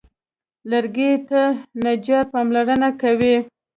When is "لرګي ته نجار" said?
0.71-2.23